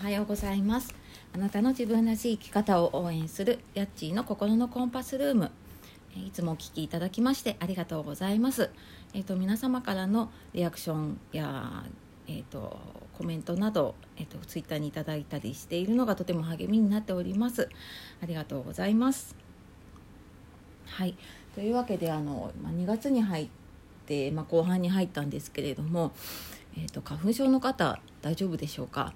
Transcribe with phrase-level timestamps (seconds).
[0.00, 0.94] はようございます。
[1.34, 5.50] あなたの自分らしい生き方を応援するヤッチーの心のコンパスルーム。
[6.16, 8.70] いつもお聞きいただきましてありがとうございます。
[9.12, 11.84] えっ、ー、と皆様からのリアクションや
[12.26, 12.78] えーと、
[13.18, 17.68] コメントなど、えーと、ツイッターにいただいたりしているのがとても励みになっております。
[18.22, 19.36] ありがとうございます。
[20.86, 21.14] はい。
[21.54, 23.48] というわけであの、ま、2月に入っ
[24.06, 26.12] て、ま、後半に入ったんですけれども、
[26.78, 29.12] えーと花粉症の方大丈夫でしょうか？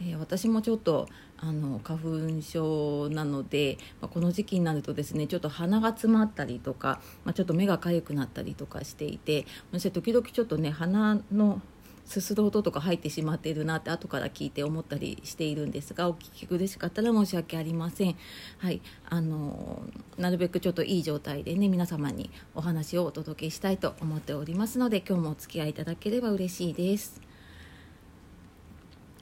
[0.00, 2.00] えー、私もちょっとあの花
[2.36, 11.60] 粉症なので、まあ、この時期になるとですねちょっと鼻が詰まったりとか、まあ、ちょっと目が痒くなったりとかしていて私時々ちょっとね鼻の
[12.08, 18.16] すする音とか入ってしまっているなって後から聞いて思ったりしているんですがお聞き苦しかったら申し訳ありません。
[18.56, 18.80] はい
[19.10, 19.82] あの
[20.16, 27.20] なるべくちょっといい状態でね皆様にお話をお届けしたいと思っておりますので今日もお付き合いいただければ嬉しいです。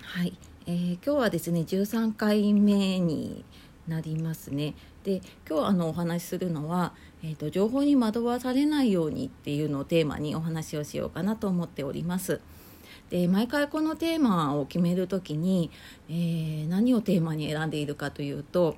[0.00, 3.44] はいえー、今日はですね13回目に
[3.86, 4.74] なりますね。
[5.04, 6.92] で今日あのお話しするのは、
[7.22, 12.40] えーと、情報に惑わされないようにっていうのをテーマにお話をしようかなと思っております。
[13.10, 15.70] で毎回このテーマを決める時に、
[16.08, 18.76] えー、何をテーマに選んでいるかというと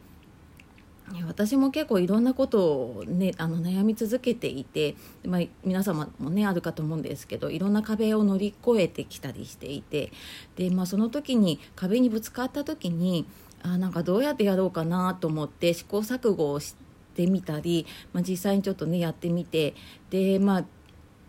[1.26, 10.12] 私も結構いろんなことを、ね、あの悩み続けていて、まあ、皆様もねあるかと思うんですけどいろんな壁を乗り越えてきたりしていて
[10.56, 13.26] で、まあ、その時に壁にぶつかった時に
[13.62, 16.76] あなんかどうやってやろうかなと思って試行錯誤をし
[17.14, 19.74] てみたり、まあ、実際にちょっとねやってみて
[20.10, 20.64] でまあ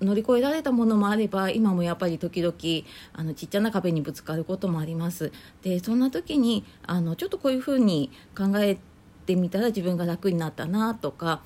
[0.02, 2.55] 乗り越えられたものもあれば今もやっぱり時々
[3.13, 5.31] あのちっちゃな壁にぶつかることもあります。
[5.61, 8.77] でそんな時にあのちょっとこういうふうに考え
[9.30, 11.44] ってみたら自分が楽になったなとか、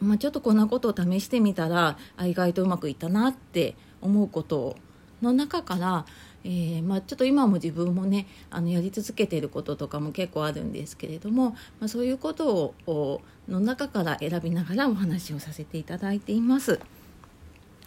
[0.00, 4.76] まあ、ちょっとこんなことを試してみたら意外とうまくいったなって思うこと
[5.20, 6.06] の中から、
[6.44, 16.78] えー、まあ、ちょっと今も自分もねあのやり続けてることとかも結構あるんですけれども、まあ、そういうことをの中から選びながらお話をさせていただいています。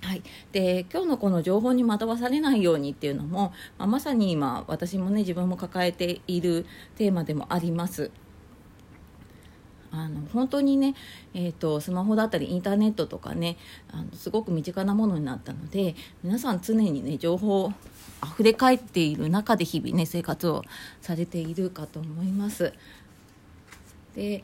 [0.01, 6.65] はい、で今日のこの情報に惑わされないようにっていうのも、まあ、まさに今私もね自分も抱えている
[6.97, 8.11] テーマでもあります。
[9.95, 10.95] あの本当にね、
[11.35, 13.57] えーと、スマホだったりインターネットとかね
[13.91, 17.71] あのすごく身近なものになったので皆さん常にね情報
[18.19, 20.63] あふれ返っている中で日々ね生活を
[20.99, 22.73] されているかと思います。
[24.15, 24.43] で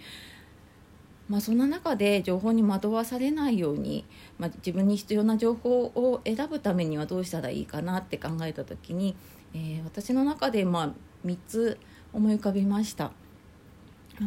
[1.27, 4.03] まあ、そんな中で情報に惑わされないように、
[4.39, 9.15] まあ、自分に必要な情報を選ぶためにはどうしたらいいかなって考えた時に、
[9.53, 10.93] えー、私の中でまあ
[11.23, 11.77] 3つ
[12.13, 13.11] 思い浮かびました。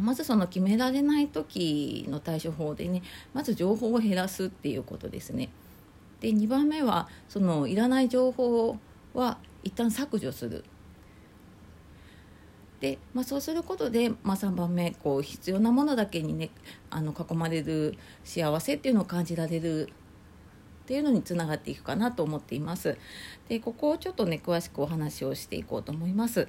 [0.00, 3.02] まずその決められない時の対処法でね
[3.34, 5.50] まず情報を減らすっていうことですね。
[6.20, 8.78] で2番目はそのいらない情報
[9.12, 10.64] は一旦削除する。
[12.80, 16.50] で、まあ、そうすることで、まあ、3番目こう必要なものだけにね
[16.90, 19.88] あの囲まれる幸せっていうのを感じられる
[20.82, 22.98] っていうのにつながっていくかなと思っています。
[23.48, 26.48] でここをちょっとね詳しくお話をしていこうと思います。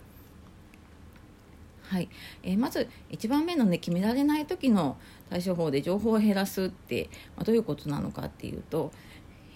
[1.94, 2.10] はい。
[2.42, 4.98] えー、まず1番目のね決められない時の
[5.30, 8.92] 対処法で情報を減らすって、まあ、どういうことなのかっていうと、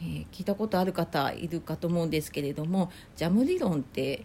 [0.04, 4.24] えー、聞いたことある方いるかと思うんですけれどもジャム理論って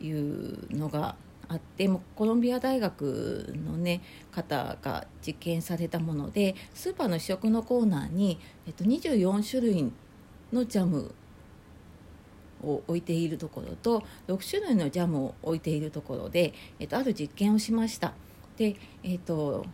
[0.00, 1.16] いうのが
[1.48, 8.38] あってもコロンビア大学の、ね、方が実験されたものでスーパーの試食のコーナーに、
[8.68, 9.92] えっと、24種類
[10.52, 11.12] のジャム
[12.62, 18.12] を置いているところと6種類のジャムを置いているところで、えっと、ある実験をしました。
[18.56, 19.66] でえっと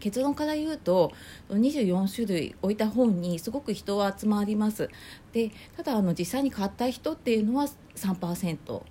[0.00, 1.12] 結論から言うと
[1.50, 4.88] 24種類置いた本にすごく人は集まります
[5.32, 8.82] でただあの実際に買った人っていうのは3%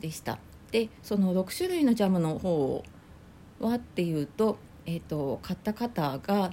[0.00, 0.38] でした
[0.70, 2.84] でその6種類のジャムの方
[3.60, 6.52] はっていうと,、えーと、買った方が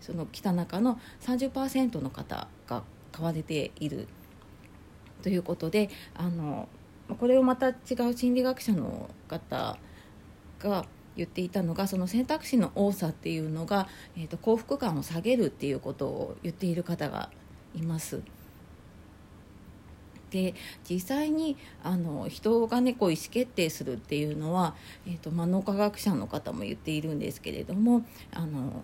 [0.00, 4.06] その来た中の30%の方が買われている
[5.22, 6.68] ということであの
[7.18, 7.74] これをまた違
[8.10, 9.78] う心理学者の方
[10.60, 10.86] が
[11.16, 17.30] 言っていたのがその選択肢の多さっていうのが、えーと、幸福感を下げるっていうことを言っている方が
[17.74, 18.22] います。
[20.30, 20.54] で
[20.88, 24.74] 実際にあの人がねこう意思決定するっていうのは、
[25.06, 28.04] えーと、と脳科学者の方も言っているんですけれども
[28.34, 28.82] あの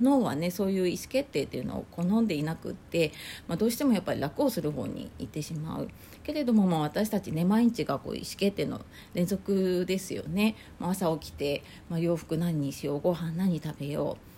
[0.00, 3.12] 脳はねそういう意思決定っていうのを好んでいなくって、
[3.48, 5.88] まあ、どうしてもやっぱり楽をする方に行ってしまう。
[6.22, 8.80] けれども、まあ、私たちね毎日がこう意思決定の
[9.14, 14.36] 連続ですよね、まあ、朝起きて、まあ、洋服何にしようご飯何食べよう。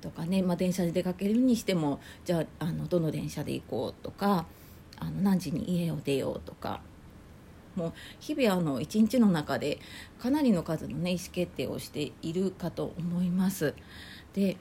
[0.00, 4.44] とかね、まあ、電車で出かけるにしてもじゃああのどの電車で行こうとか
[4.98, 6.80] あの何時に家を出ようとか。
[7.76, 9.80] もう日々あの一日の中で
[10.20, 13.74] かなりの数のね意思決定をしているかと思います。
[14.34, 14.56] で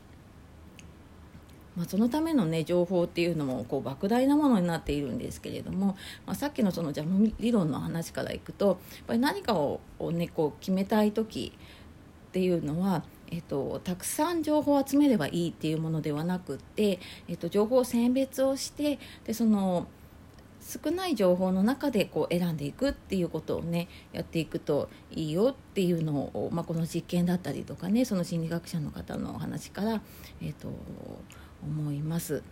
[1.76, 5.98] まあ、そのための、ね、情報っていうのもこう莫大なものになっているんですけれども、
[6.28, 8.78] まあ、さっきのそのジャム理論の話からいくとやっ
[9.08, 9.82] ぱり何かを
[10.12, 11.52] ね、こう決めたい時
[12.28, 19.88] っていうのはえっと、たくさん情報を集めればいいっていうものではなくって、えっと、情報を選別をしてでその
[20.64, 30.02] 少ない情報の中でこう選んでいくっていうことをねやっていくといいよっていうのを、まあ、この実験だったりとかねその心理学者の方のお話から、
[30.42, 30.70] えっと、
[31.64, 32.44] 思います。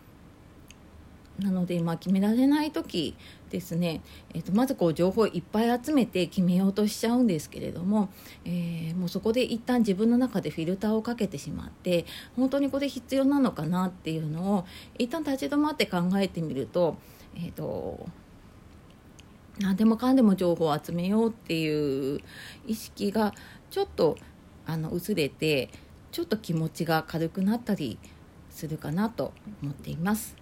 [1.40, 3.16] なので、まあ、決められない時
[3.50, 4.02] ですね、
[4.34, 8.10] えーと、まずこう情報をいっぱい集めて決めようとしちゃうんですけれども、
[8.46, 12.06] えー、もうそこで一旦自分の中でフィルターをかけてしまって
[12.36, 14.66] 本当にこれ必要なのかなっていうのを
[14.98, 16.98] 一旦立ち止まって考えてみると,、
[17.36, 18.10] えーと
[19.60, 22.22] 何でもかんでも情報を集めようっていう
[22.66, 23.34] 意識が
[23.70, 24.18] ちょっと
[24.66, 25.70] あの薄れて
[26.12, 27.98] ちょっと気持ちが軽くなったり
[28.50, 30.36] するかなと思っています。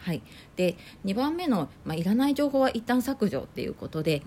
[0.00, 0.22] はい、
[0.56, 0.76] で
[1.06, 4.22] 2番目の、まあ、いらない情報は一旦削除っていうことで、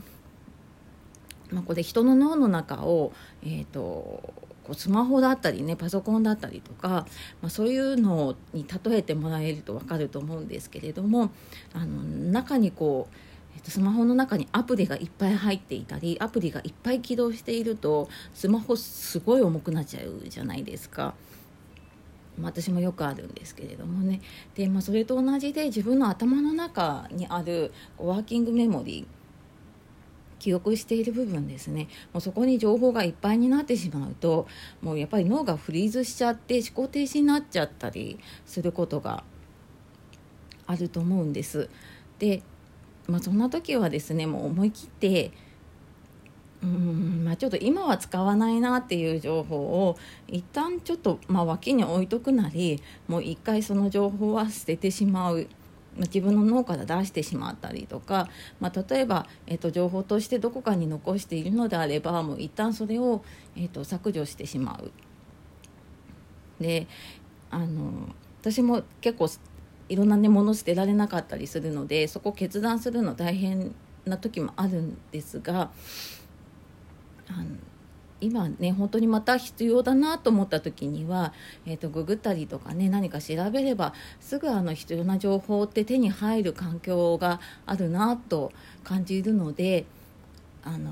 [1.52, 3.14] まあ、これ人の脳の中を、
[3.44, 4.34] えーと、
[4.68, 7.08] こうスマホだったりねパソコンだったりとか、
[7.42, 11.32] まあ、そういうのに例えてもらえると分かると思うんですけれども
[11.74, 13.16] あの中にこう
[13.56, 21.16] えっと、スマホの中にアプリがいっぱい入っていたりアプリがいっぱい起動しているとスマホすごい重くなっちゃうじゃないですか。
[22.40, 24.22] 私もよくあるんですけれどもね
[24.54, 29.17] で、まあ、それと同じで自分の頭の中にあるワーキングメモリー
[30.40, 34.48] 記憶している部分ですねもうそこに情報がいっぱいになってしまうと
[34.82, 39.24] もうやっぱり脳がフリーズしちゃって思考停止になっちゃったりすることが
[40.66, 41.70] あると思うんです。
[42.20, 42.44] で、
[43.08, 45.32] まあ、そんな時はですねもう思い切って
[46.64, 49.98] うんまあ、ちょっと今は使わないなっていう情報を
[50.28, 55.48] 一旦ちょっと、まあ、脇に置いとくなりもう一回その情報は捨ててしまう。
[56.06, 58.30] 自分の脳から出してしまったりとか、
[58.60, 63.24] まあ、例えば、えーと、情報としてどこかに残しているのであればもう一旦それを、
[63.56, 64.92] えーと、削除してしまう。
[66.62, 66.88] で
[67.50, 69.30] あの私も結構
[69.90, 73.74] いろんな、ね、もの捨てられなかったりするのでそこ決断するの大変
[74.06, 75.72] な時もあるんですが
[77.30, 77.46] あの
[78.20, 81.34] 今ね本当にまた必要だなと思った時には、
[81.66, 88.52] えーと、ググったりとかね何か調べればすぐあの必要な情報って手に入る環境があるなと
[88.84, 89.86] 感じるので。
[90.64, 90.92] あの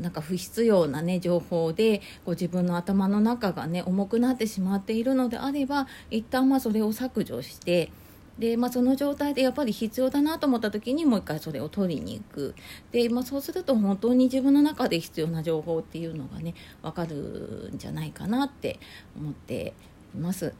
[0.00, 7.92] なんか不必要な、ね、情報でご自分の頭の中が、ね、重くなってしまっているのであれば一旦まあそれを削除して
[8.38, 12.54] で、まあ、その状態でやっぱり必要だなと思った時にもう一回それを取りに行く
[12.90, 18.78] で、まあ、そうすると本当に自分の中で必要な情報っていうのがね分かるんじゃないかなって
[19.16, 19.74] 思って
[20.14, 20.54] います。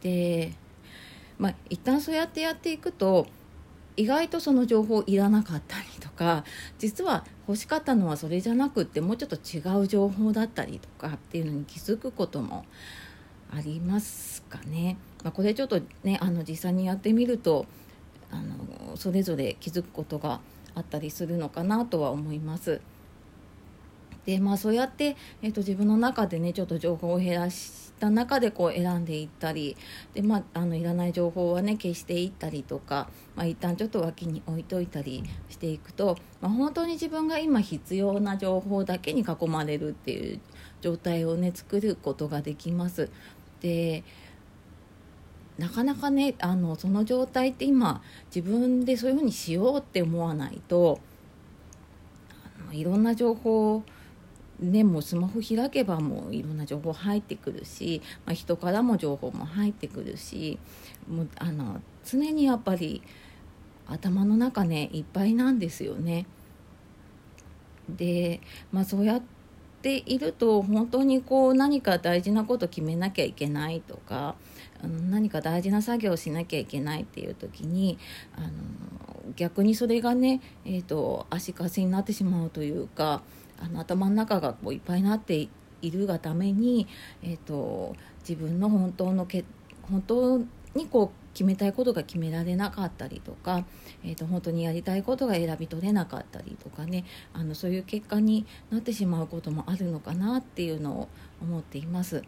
[0.00, 0.52] で
[1.38, 3.26] まあ一旦そうやってやっていくと
[3.96, 6.44] 意外とその情報いらなかったりとか
[6.78, 12.64] 実は欲しかったのはそれじゃなくってもうちょっと違う情報だったりとかっていうのに気づくことも
[13.50, 14.96] ありますかね。
[15.24, 17.66] まあ、これちょっとねあの実際にやってみると
[18.30, 20.40] あのそれぞれ気づくことが
[20.74, 22.80] あったりするのかなとは思います。
[24.26, 29.76] でまあそうやって、えーと、自分の中でねちょっと情報を減らした中でこう選んでいったり
[30.14, 40.40] で、まあ、あのいらない情報はね消していったりとか、まあ、一旦ちょっと脇に置いといたりしていくと、まあ、本当に自分が今必要な情報だけに囲まれるっていう
[40.80, 43.10] 状態をね作ることができます。
[43.60, 44.04] で
[45.58, 48.02] なかなかねあのその状態って今
[48.34, 51.00] 自分でそういうふうにしようって思わないと
[52.62, 53.82] あのいろんな情報
[54.60, 60.60] ね、もうスマホ開けばもういろんな情報入ってくるし、まあ、人からも情報も入ってくるし
[61.08, 63.02] もうあの常にやっぱり
[63.88, 66.26] 頭の中ねいっぱいなんですよね。
[67.88, 68.40] で、
[68.72, 69.26] まあ、そうやって
[69.84, 74.34] ていると本当にこう何か大事なこと決めなきゃいけないとか
[74.82, 77.98] あの何か大事な作業をしなきゃいけないっていう時に
[78.34, 78.48] あの
[79.36, 83.22] 逆にそれがね、えーと、足かせになってしまうというか
[83.60, 85.48] あの頭の中がこういっぱいになって
[85.82, 86.86] いるがために、
[87.22, 87.94] えーと、
[88.26, 89.44] 自分の本当のけ
[89.82, 90.40] 本当
[90.74, 93.64] にこう決めたいことが決められなかったりとか、
[94.04, 101.08] えーと、本当にやりたいことが選び取れなかったりとかねあのそういう結果になってしまうこともあるのかなっていうのを
[101.42, 102.22] 思っています。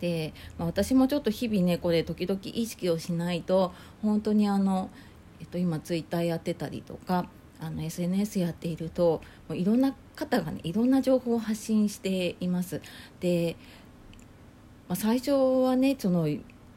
[0.00, 4.90] で、まあ、私もちょっと日々ねこれ時々意識をしないと本当にあの、
[5.40, 7.28] えっと、今ツイッターやってたりとか
[7.60, 12.82] あの SNS やっているともういろんな方がねいろんな情報を発信しています
[13.20, 13.56] で、
[14.88, 15.32] まあ、最初
[15.62, 16.26] はねその、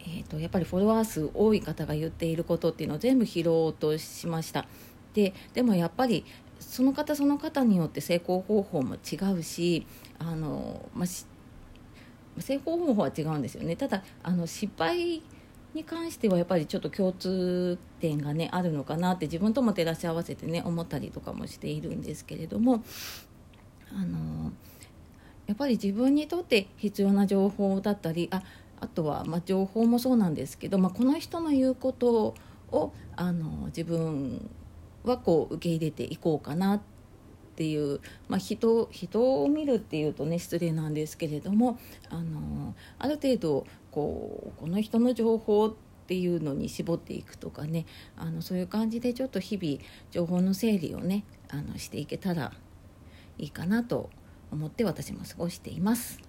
[0.07, 4.65] えーと、やっぱりフォロワー数多い方が言っていることっていうのを全部拾おうとしました。
[5.13, 6.25] ででもやっぱり
[6.59, 9.87] その方その方によって成功方法も違うし
[10.19, 13.75] あの、まあ、成功方法は違うんですよね。
[13.75, 15.21] ただあの失敗
[15.73, 22.83] に関してはやっぱりちょっと共通点がねあるのかなって自分とも照らし合わせてね思ったりとかもしているんですけれども
[23.93, 24.51] あの
[25.47, 28.41] やっぱり自分にとって必要な情報だったりあ
[28.79, 32.35] あとはま情報もそうなんですけど、まあ、この人の言うこと
[32.71, 34.49] をあの自分
[35.03, 36.81] はこう受け入れていこうかなっ
[37.55, 41.79] ていう、まあ人、人を見るっていうとね失礼なんですけれども
[42.09, 45.73] あのある程度こうこの人の情報っ
[46.07, 47.85] ていうのに絞っていくとかね
[48.17, 49.79] あのそういう感じでちょっと日々
[50.11, 52.51] 情報の整理をねあのしていけたら
[53.37, 54.09] いいかなと
[54.51, 56.19] 思って私も過ごしています。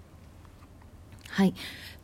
[1.29, 1.55] はい。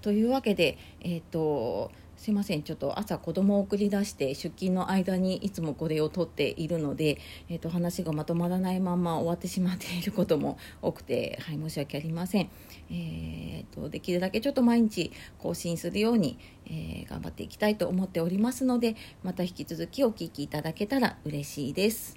[0.01, 1.91] というわけで、えーと
[2.23, 2.63] すいません。
[2.63, 12.49] ちょっと朝子供を送り出して出勤の間にいつもこれを撮っているので、えー、と話がまとまらないまま終わってしまっていることも多くて、 はい、申し訳ありません、
[12.93, 22.17] えーと、できるだけちょっと毎日更新するように、えー、頑張っていきたいと思っておりますのでまた引き続きお聴きいただけたら嬉しいです。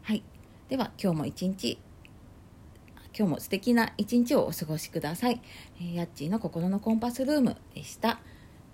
[0.00, 0.22] はい。
[0.70, 1.76] では今日も一日
[3.20, 5.42] 今日も素敵な一日をお過ごしください。
[5.78, 8.18] えー、やっちーの心のコンパスルームでした。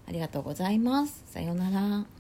[0.07, 1.25] ありがとうございます。
[1.27, 2.16] さようなら。